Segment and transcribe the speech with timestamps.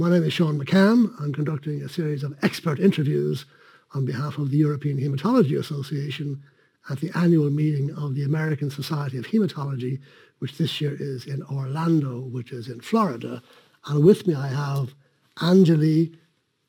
[0.00, 1.12] My name is Shaun McCann.
[1.20, 3.44] I'm conducting a series of expert interviews
[3.92, 6.42] on behalf of the European Hematology Association
[6.88, 10.00] at the annual meeting of the American Society of Hematology,
[10.38, 13.42] which this year is in Orlando, which is in Florida.
[13.88, 14.94] And with me I have
[15.36, 16.16] Anjali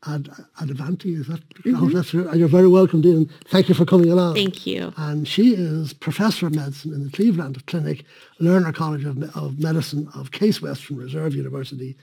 [0.06, 0.24] Ad,
[0.60, 1.48] Adavanti, is that?
[1.60, 1.86] Mm-hmm.
[1.86, 3.30] Oh, that's You're very welcome, Dean.
[3.46, 4.34] Thank you for coming along.
[4.34, 4.92] Thank you.
[4.98, 8.04] And she is professor of medicine in the Cleveland Clinic,
[8.42, 11.96] Lerner College of, of Medicine of Case Western Reserve University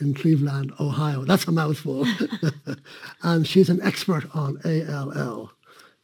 [0.00, 1.24] in Cleveland, Ohio.
[1.24, 2.06] That's a mouthful.
[3.22, 5.52] and she's an expert on ALL.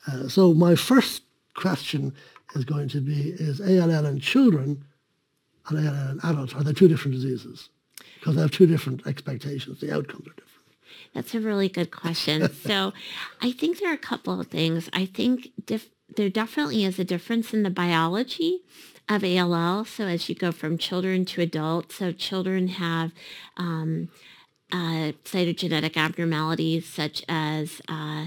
[0.06, 1.22] Uh, so my first
[1.54, 2.14] question
[2.54, 4.84] is going to be, is ALL in children
[5.68, 7.68] and ALL in adults, are they two different diseases?
[8.18, 9.80] Because they have two different expectations.
[9.80, 10.46] The outcomes are different.
[11.14, 12.52] That's a really good question.
[12.52, 12.92] so
[13.40, 14.88] I think there are a couple of things.
[14.92, 15.50] I think
[16.16, 18.60] there definitely is a difference in the biology
[19.08, 19.84] of ALL.
[19.84, 23.12] So as you go from children to adults, so children have
[23.56, 24.08] um,
[24.72, 28.26] uh, cytogenetic abnormalities such as uh,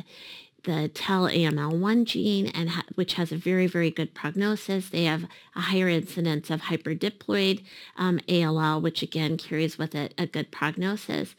[0.64, 4.90] the TEL-AML1 gene, and ha- which has a very, very good prognosis.
[4.90, 5.26] They have
[5.56, 7.64] a higher incidence of hyperdiploid
[7.98, 11.36] um, ALL, which again carries with it a good prognosis.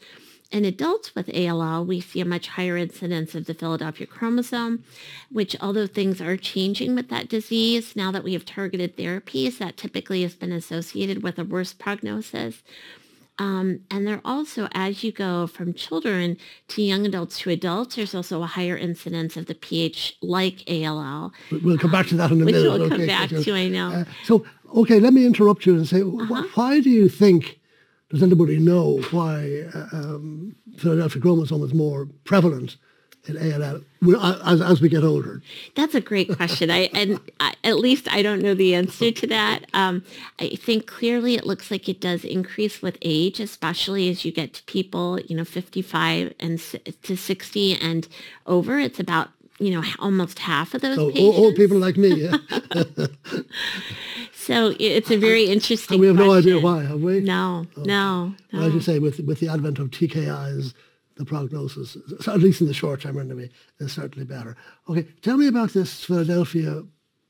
[0.51, 4.83] In adults with ALL, we see a much higher incidence of the Philadelphia chromosome,
[5.31, 9.75] which although things are changing with that disease, now that we have targeted therapies, that
[9.75, 12.63] typically has been associated with a worse prognosis.
[13.37, 16.37] Um, and there also, as you go from children
[16.69, 21.33] to young adults to adults, there's also a higher incidence of the PH-like ALL.
[21.51, 22.71] We'll come back to that in a which minute.
[22.71, 23.91] Which we'll come back to, I know.
[23.91, 26.43] Uh, so, okay, let me interrupt you and say, uh-huh.
[26.43, 27.59] wh- why do you think
[28.09, 32.77] does anybody know why uh, um, Philadelphia chromosome is more prevalent
[33.27, 33.81] in ALL
[34.45, 35.41] as, as we get older?
[35.75, 36.69] That's a great question.
[36.69, 39.65] I and I, at least I don't know the answer to that.
[39.73, 40.03] Um,
[40.39, 44.53] I think clearly it looks like it does increase with age, especially as you get
[44.53, 48.07] to people, you know, 55 and to 60 and
[48.45, 48.79] over.
[48.79, 49.29] It's about
[49.59, 51.37] you know almost half of those so patients.
[51.37, 52.23] old people like me.
[52.23, 52.37] Yeah.
[54.45, 55.95] So it's a very interesting.
[55.95, 56.31] And we have question.
[56.31, 57.19] no idea why, have we?
[57.19, 57.87] No, okay.
[57.89, 58.59] no, no.
[58.59, 60.75] Well, as you say, with with the advent of TKIs,
[61.15, 63.49] the prognosis, at least in the short term anyway,
[63.79, 64.55] is certainly better.
[64.87, 66.83] Okay, tell me about this Philadelphia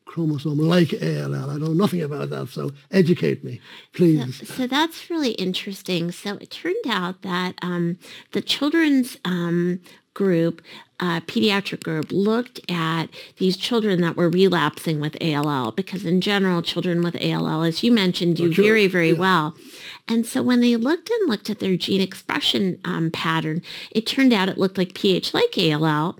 [0.03, 1.49] chromosome like ALL.
[1.49, 3.61] I know nothing about that, so educate me,
[3.93, 4.39] please.
[4.39, 6.11] So, so that's really interesting.
[6.11, 7.97] So it turned out that um,
[8.33, 9.79] the children's um,
[10.15, 10.63] group,
[10.99, 13.05] uh, pediatric group, looked at
[13.37, 17.91] these children that were relapsing with ALL because in general, children with ALL, as you
[17.91, 19.19] mentioned, do very, very yeah.
[19.19, 19.55] well.
[20.07, 23.61] And so when they looked and looked at their gene expression um, pattern,
[23.91, 26.17] it turned out it looked like PH-like ALL,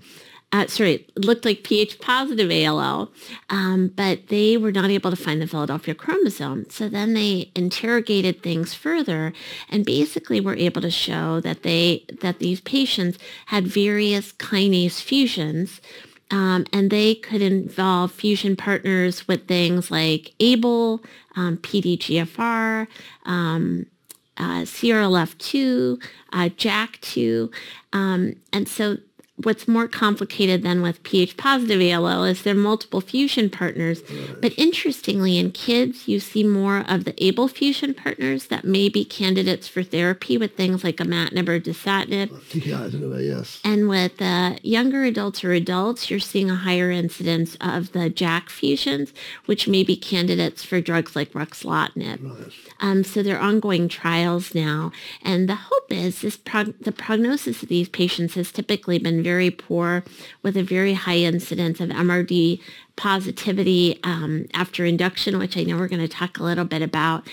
[0.52, 3.10] uh, sorry, it looked like pH positive ALL,
[3.50, 6.66] um, but they were not able to find the Philadelphia chromosome.
[6.70, 9.32] So then they interrogated things further
[9.68, 15.80] and basically were able to show that they that these patients had various kinase fusions.
[16.28, 21.04] Um, and they could involve fusion partners with things like ABL,
[21.36, 22.88] um, PDGFR,
[23.24, 23.86] um,
[24.36, 26.02] uh, CRLF2,
[26.32, 27.52] uh, JAK2.
[27.92, 28.98] Um, and so
[29.42, 34.02] what's more complicated than with pH positive ALL is there are multiple fusion partners.
[34.40, 39.04] But interestingly, in kids, you see more of the ABL fusion partners that may be
[39.04, 42.30] candidates for therapy with things like imatinib or dasatinib.
[43.16, 43.60] A yes.
[43.64, 48.48] And with uh, younger adults or adults, you're seeing a higher incidence of the JAK
[48.48, 49.12] fusions,
[49.44, 52.22] which may be candidates for drugs like ruxolitinib.
[52.22, 52.52] Right.
[52.80, 54.92] Um, so there are ongoing trials now.
[55.22, 59.50] And the hope is this prog- the prognosis of these patients has typically been very
[59.50, 60.04] poor
[60.42, 62.60] with a very high incidence of MRD
[62.94, 67.26] positivity um, after induction, which I know we're going to talk a little bit about.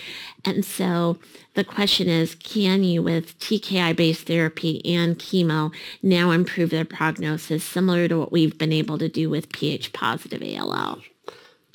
[0.43, 1.19] And so
[1.53, 5.71] the question is, can you, with TKI-based therapy and chemo,
[6.01, 10.99] now improve their prognosis similar to what we've been able to do with pH-positive ALL?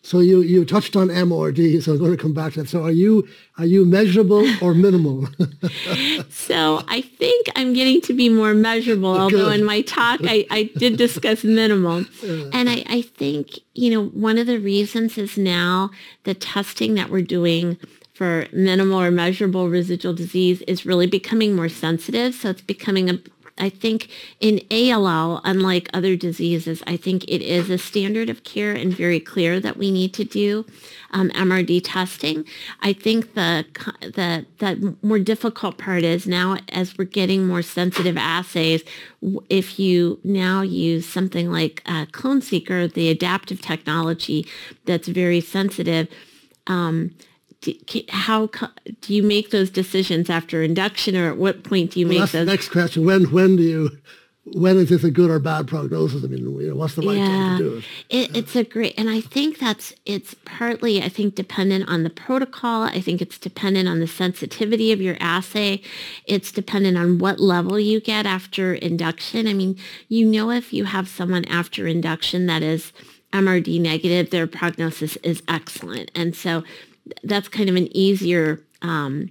[0.08, 2.70] So you, you touched on MRD, so I'm going to come back to that.
[2.70, 3.28] So are you
[3.58, 5.28] are you measurable or minimal?
[6.30, 10.70] so I think I'm getting to be more measurable, although in my talk I, I
[10.76, 12.06] did discuss minimal.
[12.22, 12.48] Yeah.
[12.54, 15.90] And I, I think, you know, one of the reasons is now
[16.24, 17.76] the testing that we're doing
[18.14, 22.34] for minimal or measurable residual disease is really becoming more sensitive.
[22.34, 23.18] So it's becoming a
[23.58, 24.08] I think
[24.40, 29.20] in ALL, unlike other diseases, I think it is a standard of care and very
[29.20, 30.64] clear that we need to do
[31.10, 32.44] um, MRD testing.
[32.80, 33.64] I think the,
[34.00, 38.82] the, the more difficult part is now as we're getting more sensitive assays,
[39.48, 44.46] if you now use something like uh, clonoSEQ, the adaptive technology
[44.84, 46.08] that's very sensitive,
[46.66, 47.14] um,
[48.10, 48.48] how
[49.00, 52.20] do you make those decisions after induction, or at what point do you well, make
[52.20, 52.46] that's those?
[52.46, 53.04] the next question.
[53.04, 53.90] When when do you
[54.54, 56.24] when is this a good or bad prognosis?
[56.24, 57.84] I mean, you know, what's the right yeah, time to do it?
[58.08, 58.36] it?
[58.36, 62.82] It's a great, and I think that's it's partly I think dependent on the protocol.
[62.82, 65.82] I think it's dependent on the sensitivity of your assay.
[66.26, 69.46] It's dependent on what level you get after induction.
[69.46, 69.78] I mean,
[70.08, 72.92] you know, if you have someone after induction that is
[73.32, 76.62] MRD negative, their prognosis is excellent, and so
[77.22, 79.30] that's kind of an easier um,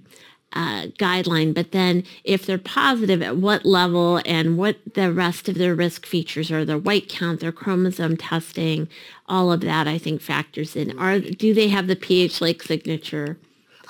[0.52, 1.54] uh, guideline.
[1.54, 6.06] But then if they're positive, at what level and what the rest of their risk
[6.06, 8.88] features are, their white count, their chromosome testing,
[9.28, 10.98] all of that I think factors in.
[10.98, 13.38] Are do they have the pH like signature?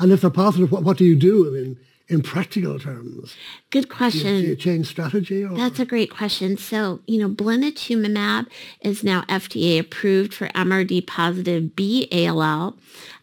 [0.01, 1.47] And if they're positive, what, what do you do?
[1.47, 1.77] I mean,
[2.09, 3.37] in practical terms?
[3.71, 4.23] Good question.
[4.23, 5.45] Do you, do you change strategy?
[5.45, 5.57] Or?
[5.57, 6.57] That's a great question.
[6.57, 8.47] So, you know, blinatumomab
[8.81, 12.77] is now FDA approved for MRD positive B ALL,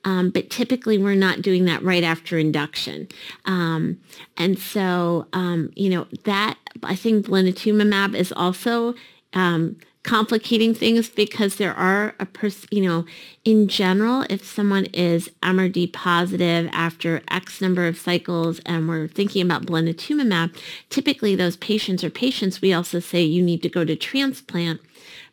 [0.04, 3.08] um, but typically we're not doing that right after induction.
[3.46, 4.00] Um,
[4.38, 8.94] and so, um, you know, that I think blinatumomab is also
[9.34, 13.06] um, complicating things because there are a person, you know,
[13.44, 19.42] in general, if someone is MRD positive after X number of cycles and we're thinking
[19.42, 20.56] about blinatumomab,
[20.92, 24.80] typically those patients or patients, we also say you need to go to transplant.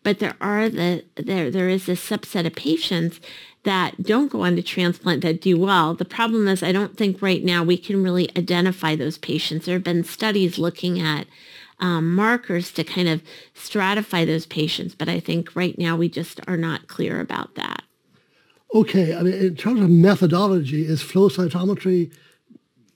[0.03, 3.21] But there are the, there, there is a subset of patients
[3.65, 5.95] that don't go on to transplant that do well.
[5.95, 9.67] The problem is I don't think right now we can really identify those patients.
[9.67, 11.27] There have been studies looking at
[11.83, 13.21] um, markers to kind of
[13.55, 14.95] stratify those patients.
[14.95, 17.83] But I think right now we just are not clear about that.
[18.75, 22.11] Okay, I mean, in terms of methodology, is flow cytometry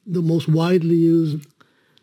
[0.07, 1.47] the most widely used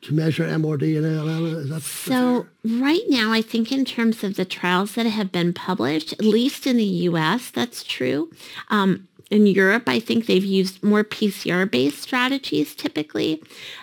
[0.02, 1.46] to measure MRD and ALL?
[1.56, 2.46] Is that so?
[2.64, 6.68] Right now, I think in terms of the trials that have been published, at least
[6.68, 8.30] in the U.S., that's true.
[8.70, 13.42] Um, in Europe, I think they've used more PCR-based strategies typically.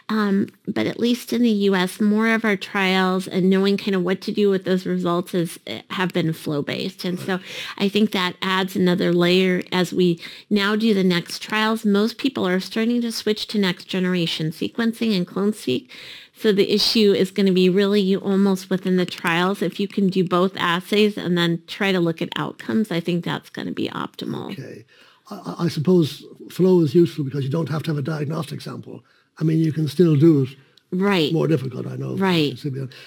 [0.09, 4.03] Um, but at least in the U.S., more of our trials and knowing kind of
[4.03, 7.05] what to do with those results is, eh, have been flow-based.
[7.05, 7.41] And so
[7.79, 11.85] I think that adds another layer as we now do the next trials.
[11.85, 15.89] Most people are starting to switch to next generation sequencing and clonoSEQ.
[16.41, 19.61] So the issue is going to be really you almost within the trials.
[19.61, 23.25] If you can do both assays and then try to look at outcomes, I think
[23.25, 24.53] that's going to be optimal.
[24.53, 24.87] Okay.
[25.31, 29.05] I, I suppose flow is useful because you don't have to have a diagnostic sample.
[29.39, 30.49] I mean, you can still do it.
[30.93, 31.33] Right.
[31.33, 32.17] More difficult, I know.
[32.17, 32.59] Right.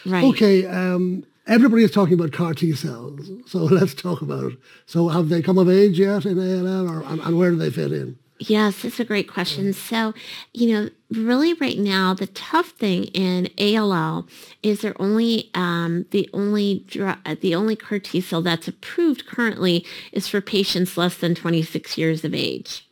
[0.05, 0.23] Right.
[0.23, 0.65] Okay.
[0.65, 4.57] Um, everybody is talking about CAR T cells, so let's talk about it.
[4.85, 7.69] So, have they come of age yet in ALL, or and, and where do they
[7.69, 8.17] fit in?
[8.49, 9.71] Yes, it's a great question.
[9.71, 10.13] So,
[10.53, 14.27] you know, really right now, the tough thing in ALL
[14.61, 19.85] is they're only um, the only drug the only CAR T cell that's approved currently
[20.11, 22.85] is for patients less than 26 years of age.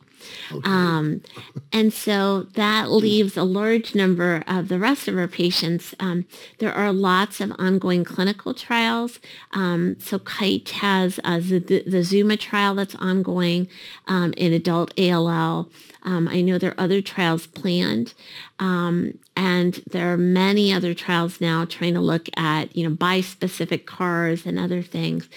[0.50, 0.68] Okay.
[0.68, 1.22] Um,
[1.72, 5.94] and so that leaves a large number of the rest of our patients.
[6.00, 6.26] Um,
[6.58, 9.20] there are lots of ongoing clinical trials.
[9.52, 13.68] Um, so Kite has uh, the, the, Zuma trial that's ongoing
[14.06, 15.70] um, in adult ALL.
[16.04, 18.14] Um, I know there are other trials planned.
[18.58, 23.86] Um, and there are many other trials now trying to look at, you know, bispecific
[23.86, 25.28] CARs and other things.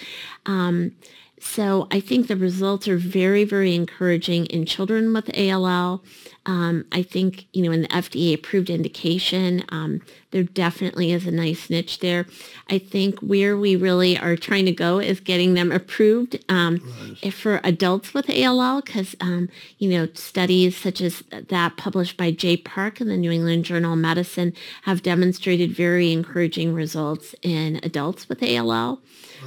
[1.39, 6.01] So I think the results are very, very encouraging in children with ALL.
[6.45, 10.01] Um, I think, you know, in the FDA approved indication, um,
[10.31, 12.25] there definitely is a nice niche there.
[12.69, 16.81] I think where we really are trying to go is getting them approved um,
[17.23, 17.33] right.
[17.33, 22.63] for adults with ALL because, um, you know, studies such as that published by Jae
[22.63, 28.29] Park in the New England Journal of Medicine have demonstrated very encouraging results in adults
[28.29, 29.01] with ALL.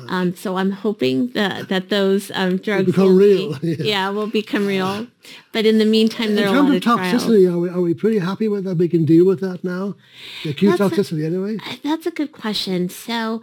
[0.08, 3.58] Um, so I'm hoping that, that those um, drugs will become will real.
[3.58, 3.84] Be, yeah.
[3.84, 4.10] yeah.
[4.10, 5.06] will become real.
[5.52, 7.94] But in the meantime, there in are a lot of toxicity, are we, are we
[7.94, 8.76] pretty happy with that?
[8.76, 9.94] We can deal with that now?
[10.44, 11.58] The acute that's toxicity, a, anyway?
[11.82, 12.88] That's a good question.
[12.88, 13.42] So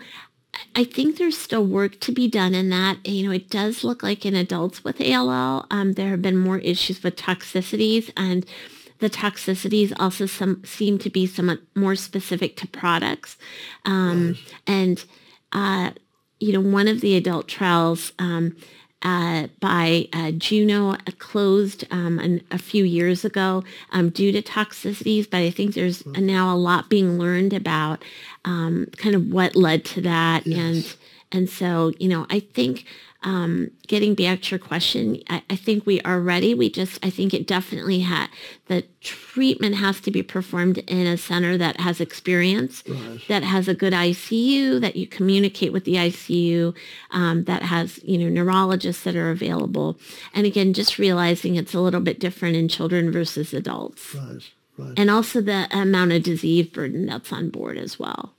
[0.75, 3.05] I think there's still work to be done in that.
[3.05, 6.59] You know, it does look like in adults with ALL, um, there have been more
[6.59, 8.45] issues with toxicities and
[8.99, 13.37] the toxicities also some seem to be somewhat more specific to products.
[13.83, 14.53] Um, yes.
[14.65, 15.05] And
[15.51, 15.91] uh,
[16.39, 18.55] you know, one of the adult trials um,
[19.01, 24.41] uh, by uh, Juno uh, closed um, an, a few years ago um, due to
[24.41, 28.03] toxicities, but I think there's now a lot being learned about
[28.45, 30.47] um, kind of what led to that.
[30.47, 30.57] Yes.
[30.59, 30.95] And,
[31.31, 32.85] and so, you know, I think
[33.25, 36.53] um, getting back to your question, I, I, think we are ready.
[36.53, 38.27] We just, I think it definitely had,
[38.67, 42.83] the treatment has to be performed in a center that has experience,
[43.27, 46.75] that has a good ICU, that you communicate with the ICU,
[47.09, 49.97] um, that has, you know, neurologists that are available.
[50.35, 54.13] And again, just realizing it's a little bit different in children versus adults.
[54.13, 54.51] Right.
[54.77, 54.93] Right.
[54.97, 58.34] And also the amount of disease burden that's on board as well.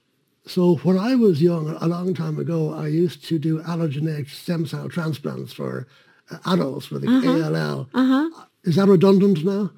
[0.46, 4.66] So when I was young, a long time ago, I used to do allogeneic stem
[4.66, 5.88] cell transplants for
[6.30, 7.50] uh, adults with uh-huh.
[7.50, 7.88] ALL.
[7.92, 8.44] Uh-huh.
[8.64, 9.70] Is that redundant now?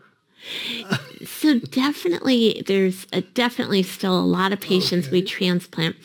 [1.25, 5.12] so definitely, there's a, definitely still a lot of patients okay.
[5.16, 5.96] we transplant.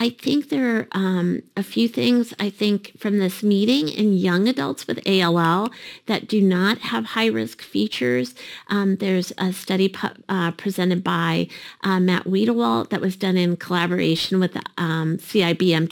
[0.00, 4.46] I think there are um, a few things I think from this meeting in young
[4.46, 5.70] adults with ALL
[6.06, 8.34] that do not have high risk features.
[8.68, 11.48] Um, there's a study pu- uh, presented by
[11.82, 15.88] uh, Matt Wieduwilt that was done in collaboration with um, CIBMTR.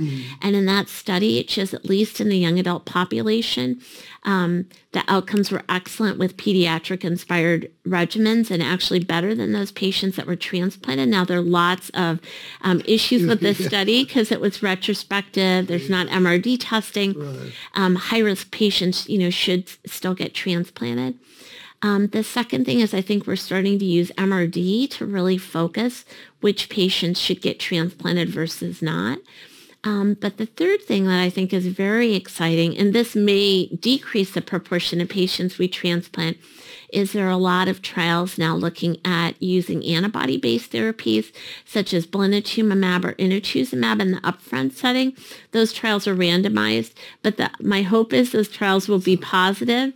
[0.00, 0.22] Mm.
[0.40, 3.80] And in that study, it shows at least in the young adult population,
[4.24, 10.16] um, the outcomes were excellent with pediatric inspired regimens and actually better than those patients
[10.16, 11.08] that were transplanted.
[11.08, 12.20] Now, there are lots of
[12.62, 15.66] um, issues with this study because it was retrospective.
[15.66, 17.18] There's not MRD testing.
[17.18, 17.52] Right.
[17.74, 21.18] Um, high-risk patients, you know, should still get transplanted.
[21.82, 26.04] Um, the second thing is I think we're starting to use MRD to really focus
[26.40, 29.18] which patients should get transplanted versus not.
[29.82, 34.32] Um, but the third thing that I think is very exciting, and this may decrease
[34.32, 36.36] the proportion of patients we transplant,
[36.92, 41.32] is there are a lot of trials now looking at using antibody-based therapies
[41.64, 45.16] such as blinatumomab or inotuzumab in the upfront setting.
[45.52, 49.94] Those trials are randomized, but the, my hope is those trials will be positive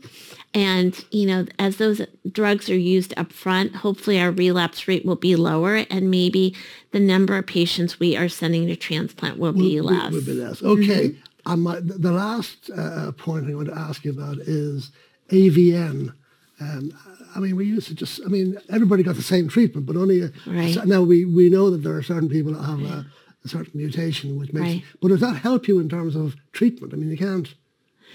[0.55, 5.17] and, you know, as those drugs are used up front, hopefully our relapse rate will
[5.17, 6.55] be lower and maybe
[6.93, 10.13] the number of patients we are sending to transplant will be less.
[10.13, 10.63] Will be less.
[10.63, 11.09] Okay.
[11.09, 11.21] Mm-hmm.
[11.47, 14.93] Um, the last uh, point I want to ask you about is
[15.31, 16.15] AVN.
[16.61, 16.93] Um,
[17.35, 20.23] I mean, we used to just, I mean, everybody got the same treatment, but only,
[20.23, 20.87] a, right.
[20.87, 23.05] now we, we know that there are certain people that have a,
[23.45, 24.85] a certain mutation which makes, right.
[25.03, 26.95] but does that help you in terms of treatment?
[26.95, 27.53] I mean, you can't,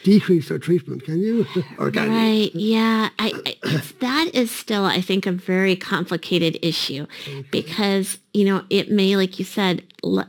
[0.03, 1.45] decrease their treatment, can you?
[1.77, 2.53] or can right.
[2.53, 2.75] You?
[2.75, 3.09] Yeah.
[3.19, 7.45] I, I, that is still, I think, a very complicated issue okay.
[7.51, 9.83] because, you know, it may, like you said,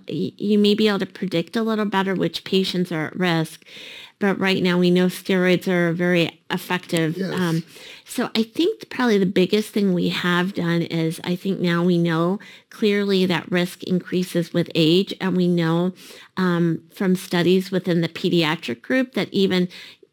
[0.06, 3.64] you may be able to predict a little better which patients are at risk.
[4.20, 7.16] But right now we know steroids are very effective.
[7.16, 7.34] Yes.
[7.34, 7.64] Um,
[8.04, 11.96] so I think probably the biggest thing we have done is I think now we
[11.98, 15.14] know clearly that risk increases with age.
[15.20, 15.92] And we know
[16.36, 19.68] um, from studies within the pediatric group that even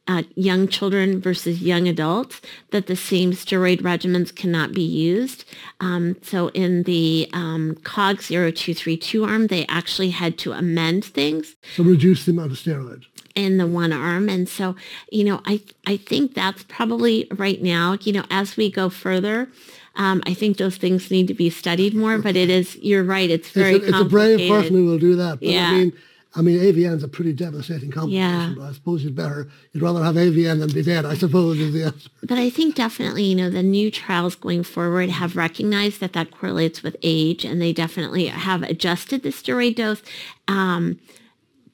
[0.08, 5.46] uh, young children versus young adults that the same steroid regimens cannot be used.
[5.80, 11.56] Um, so in the um, COG 0232 arm, they actually had to amend things.
[11.76, 14.28] So reduce the amount of steroids in the one arm.
[14.30, 14.76] And so,
[15.12, 19.48] you know, I, I think that's probably right now, you know, as we go further,
[19.96, 23.30] um, I think those things need to be studied more, but it is, you're right,
[23.30, 25.40] it's very it's a, it's a brave person who will do that.
[25.40, 25.70] But yeah.
[25.70, 25.94] I mean,
[26.38, 28.54] I mean, AVN is a pretty devastating complication, yeah.
[28.56, 31.74] but I suppose you'd better, you'd rather have AVN than be dead, I suppose, is
[31.74, 32.10] the answer.
[32.22, 36.30] But I think definitely, you know, the new trials going forward have recognized that that
[36.30, 40.04] correlates with age, and they definitely have adjusted the steroid dose.
[40.48, 41.00] Um,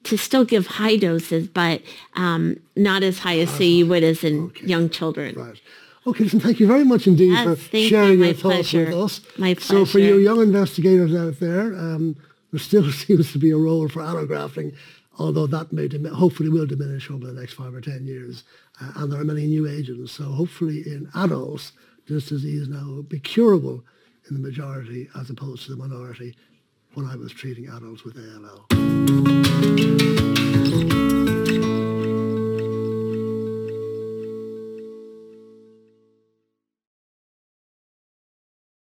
[0.04, 1.80] to still give high doses, but
[2.14, 4.66] um, not as high as say you would as in okay.
[4.66, 5.34] young children.
[5.34, 5.58] Right.
[6.06, 8.26] Okay, so thank you very much indeed yes, for sharing you.
[8.26, 9.20] your thoughts with us.
[9.38, 9.60] My pleasure.
[9.60, 12.16] So for you young investigators out there, um,
[12.54, 14.76] there still seems to be a role for allografting,
[15.18, 18.44] although that may hopefully will diminish over the next five or ten years.
[18.80, 20.12] Uh, and there are many new agents.
[20.12, 21.72] So hopefully in adults,
[22.06, 23.82] this disease now will be curable
[24.28, 26.36] in the majority as opposed to the minority
[26.94, 29.23] when I was treating adults with ALL.